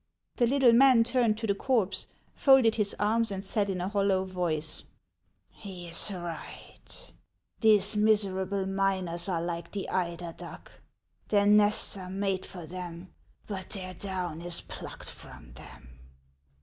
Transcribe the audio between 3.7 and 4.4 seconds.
a hollow